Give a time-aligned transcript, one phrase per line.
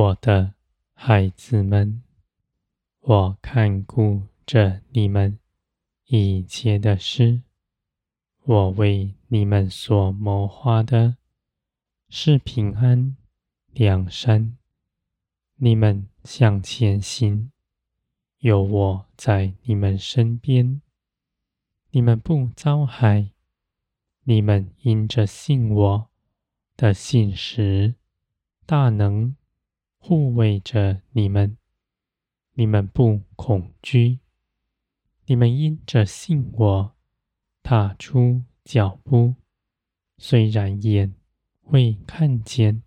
[0.00, 0.54] 我的
[0.94, 2.02] 孩子们，
[3.00, 5.38] 我看顾着你们
[6.06, 7.42] 一切的事。
[8.44, 11.18] 我为你们所谋划的
[12.08, 13.14] 是平安、
[13.72, 14.56] 良善。
[15.56, 17.50] 你们向前行，
[18.38, 20.80] 有我在你们身边。
[21.90, 23.32] 你们不遭害。
[24.24, 26.08] 你们因着信我
[26.74, 27.96] 的信实，
[28.64, 29.36] 大能
[30.00, 31.56] 护卫着你们。
[32.54, 34.18] 你们不恐惧。
[35.26, 36.96] 你们因着信我，
[37.62, 39.36] 踏出脚步，
[40.18, 41.14] 虽然眼
[41.66, 42.82] 未看见，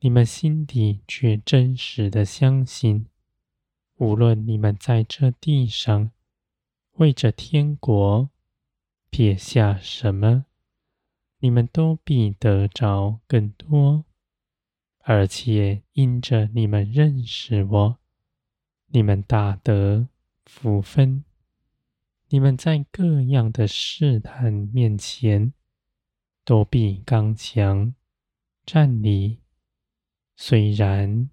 [0.00, 3.06] 你们心底却真实的相信。
[3.98, 6.10] 无论你们在这地上，
[6.94, 8.28] 为着天国，
[9.10, 10.46] 撇下什么，
[11.38, 14.04] 你们都必得着更多，
[15.06, 17.98] 而且因着你们认识我，
[18.86, 20.08] 你们大得
[20.46, 21.24] 福分。
[22.28, 25.52] 你们在各样的试探面前，
[26.42, 27.94] 都必刚强
[28.64, 29.40] 站立。
[30.36, 31.28] 虽然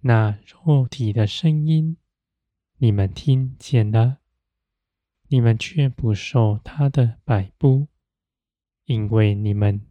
[0.00, 1.98] 那肉体的声音，
[2.78, 4.20] 你们听见了。
[5.28, 7.88] 你们却不受他的摆布，
[8.86, 9.82] 因为你们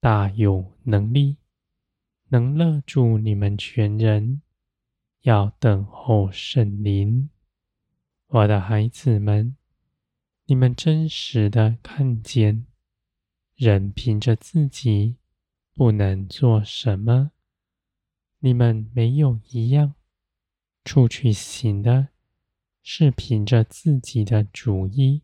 [0.00, 1.36] 大有能力，
[2.34, 4.42] 能勒住你们全人，
[5.20, 7.30] 要等候圣灵。
[8.26, 9.56] 我的孩子们，
[10.46, 12.66] 你们真实的看见，
[13.54, 15.14] 人凭着自己
[15.74, 17.30] 不能做什么，
[18.40, 19.94] 你们没有一样
[20.84, 22.08] 出去行的。
[22.82, 25.22] 是凭着自己的主意，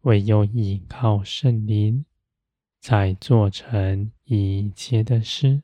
[0.00, 2.06] 唯有依靠圣灵，
[2.80, 5.62] 才做成一切的事。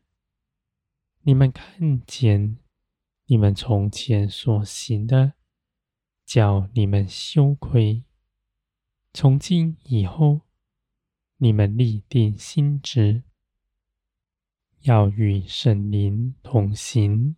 [1.24, 2.58] 你们看见，
[3.26, 5.34] 你们从前所行的，
[6.24, 8.02] 叫你们羞愧。
[9.12, 10.40] 从今以后，
[11.36, 13.22] 你们立定心志，
[14.80, 17.36] 要与圣灵同行。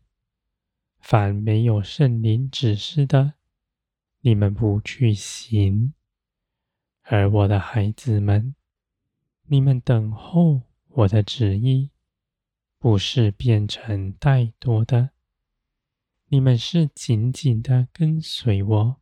[0.99, 3.35] 凡没有圣灵指示的，
[4.21, 5.93] 你们不去行，
[7.03, 8.55] 而我的孩子们，
[9.43, 11.91] 你们等候我的旨意，
[12.85, 15.13] 不是变成怠惰的，
[16.27, 19.01] 你们是紧紧的跟随我，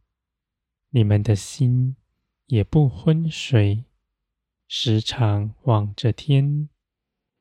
[0.90, 1.96] 你们的心
[2.46, 3.86] 也不昏睡，
[4.68, 6.68] 时常望着天，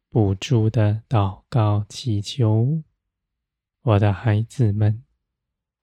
[0.09, 2.81] 不住的祷告祈求，
[3.83, 5.03] 我的孩子们。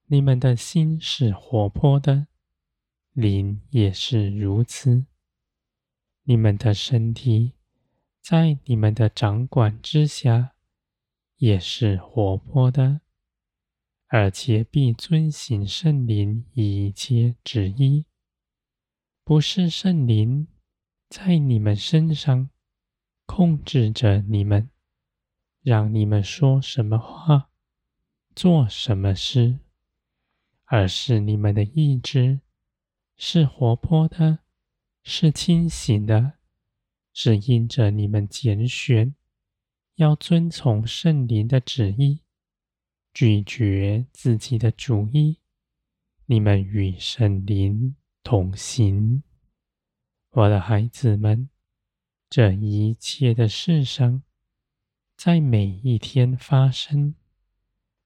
[0.06, 2.26] 你们的心是活泼的，
[3.12, 5.06] 灵也是如此。
[6.24, 7.52] 你们的身体
[8.30, 10.52] 在你们的掌管之下，
[11.38, 13.00] 也是活泼的，
[14.08, 18.04] 而且必遵行圣灵一切旨意。
[19.24, 20.46] 不是圣灵
[21.08, 22.50] 在你们身上
[23.24, 24.68] 控制着你们，
[25.62, 27.48] 让你们说什么话，
[28.34, 29.60] 做什么事。
[30.66, 32.40] 而是你们的意志
[33.16, 34.40] 是活泼的，
[35.02, 36.37] 是清醒的，
[37.12, 39.14] 是因着你们拣选，
[39.96, 42.20] 要遵从圣灵的旨意，
[43.12, 45.38] 拒绝自己的主意。
[46.26, 49.22] 你们与圣灵同行，
[50.30, 51.48] 我的孩子们，
[52.28, 54.22] 这一切的事上，
[55.16, 57.14] 在每一天发生，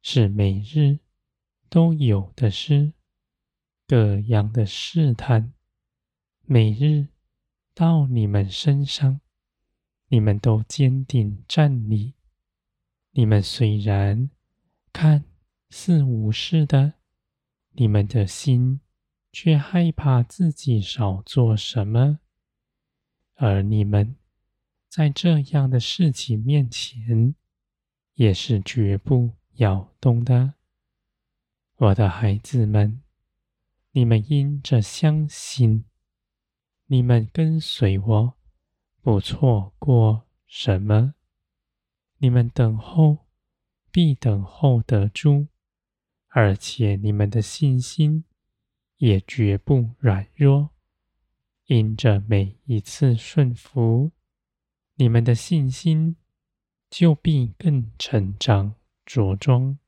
[0.00, 1.00] 是每日。
[1.68, 2.92] 都有的事
[3.86, 5.54] 各样的试探，
[6.42, 7.08] 每日
[7.74, 9.20] 到你们身上，
[10.08, 12.14] 你们都坚定站立。
[13.12, 14.30] 你们虽然
[14.92, 15.24] 看
[15.70, 16.94] 似无事的，
[17.72, 18.80] 你们的心
[19.32, 22.20] 却害怕自己少做什么，
[23.34, 24.16] 而你们
[24.88, 27.34] 在这样的事情面前，
[28.14, 30.54] 也是绝不摇动的。
[31.76, 33.02] 我的孩子们，
[33.92, 35.84] 你们因着相信，
[36.92, 38.34] 你们跟随我，
[39.00, 41.14] 不错过什么。
[42.18, 43.24] 你们等候，
[43.90, 45.46] 必等候得住，
[46.28, 48.26] 而且你们的信心
[48.98, 50.68] 也绝不软弱。
[51.64, 54.12] 因着每一次顺服，
[54.96, 56.16] 你们的信心
[56.90, 58.74] 就必更成长
[59.06, 59.78] 茁壮。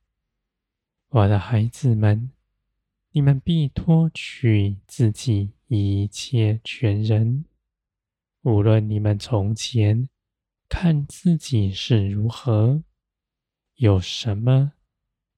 [1.09, 2.31] 我的孩子们，
[3.11, 7.45] 你们必脱去自己一切全人。
[8.41, 10.07] 无论你们从前
[10.69, 12.83] 看自己是如何，
[13.75, 14.73] 有什么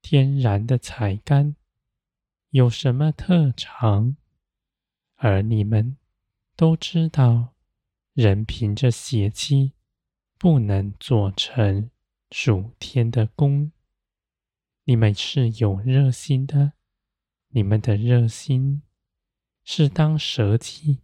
[0.02, 1.56] 天然的才干，
[2.50, 4.18] 有什么特长，
[5.16, 5.98] 而你们
[6.56, 7.54] 都知道，
[8.14, 9.74] 人凭着血气
[10.38, 11.90] 不能做成
[12.32, 13.72] 属天的工。
[14.84, 16.74] 你们是有热心的，
[17.50, 18.82] 你们的热心
[19.70, 21.00] 是当舍己，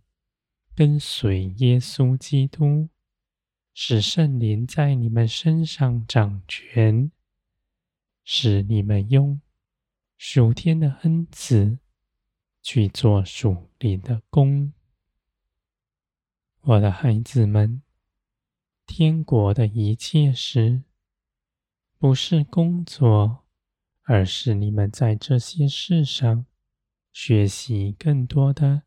[0.74, 2.88] 跟随耶稣基督，
[3.74, 7.12] 使圣灵在你们身上掌权，
[8.24, 9.42] 使你们用
[10.18, 11.78] 属天的恩赐
[12.62, 14.72] 去做属灵的工。
[16.62, 17.82] 我的孩子们，
[18.86, 20.84] 天国的一切事，
[21.98, 23.44] 不是工作。
[24.06, 26.46] 而是你们在这些事上
[27.14, 28.82] 学习更多的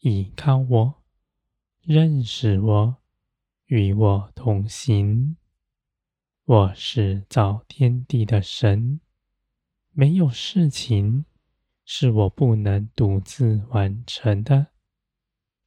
[0.00, 1.02] 依靠我，
[1.80, 2.96] 认识我，
[3.66, 5.36] 与我同行。
[6.44, 9.00] 我是造天地的神，
[9.92, 11.24] 没有事情
[11.84, 14.66] 是我不能独自完成的，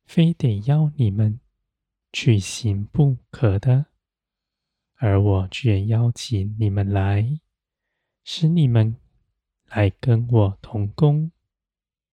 [0.05, 1.39] 非得要你们
[2.11, 3.85] 去行不可的，
[4.95, 7.39] 而我却邀请你们来。
[8.25, 8.97] 使你们
[9.69, 11.31] 来跟我同工，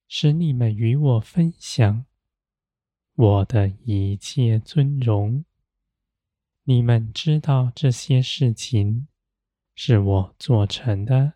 [0.08, 2.04] 使你们与我分享
[3.14, 5.44] 我的一切尊荣。
[6.64, 9.08] 你们知道这些事情
[9.74, 11.34] 是我做成的，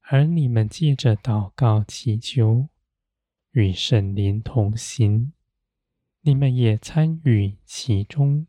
[0.00, 2.68] 而你们借着祷告祈求，
[3.52, 5.32] 与圣灵同行，
[6.20, 8.46] 你们也参与其中。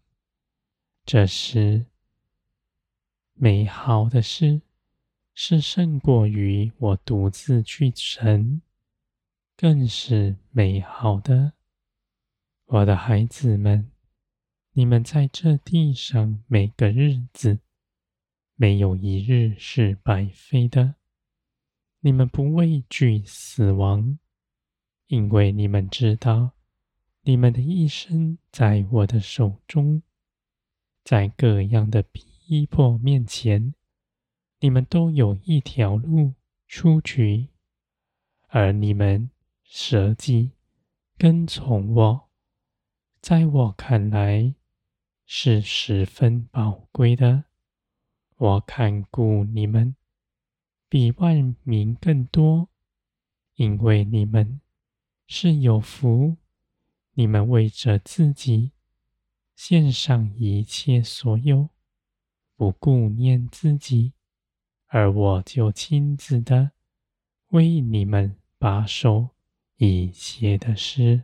[1.05, 1.85] 这是
[3.33, 4.61] 美好的事。
[5.37, 8.61] 是胜过于我独自去成，
[9.57, 11.53] 更是美好的。
[12.65, 13.89] 我的孩子们，
[14.73, 17.59] 你们在这地上每个日子，
[18.55, 20.95] 没有一日是白费的。
[22.01, 24.19] 你们不畏惧死亡，
[25.07, 26.51] 因为你们知道，
[27.21, 30.03] 你们的一生在我的手中，
[31.05, 33.73] 在各样的逼迫面前。
[34.59, 36.33] 你们都有一条路
[36.67, 37.47] 出去，
[38.47, 39.29] 而你们
[39.77, 40.53] 舍己
[41.17, 42.29] 跟从我，
[43.19, 44.55] 在我看来
[45.25, 47.43] 是十分宝贵的。
[48.37, 49.97] 我看顾你们
[50.87, 52.69] 比万民更多，
[53.55, 54.61] 因为你们
[55.27, 56.37] 是有福。
[57.15, 58.71] 你们为着自己
[59.57, 61.67] 献上一切所有，
[62.55, 64.13] 不顾念自己。
[64.85, 66.71] 而我就亲自的
[67.49, 69.34] 为你们把守
[69.77, 71.23] 以写的诗。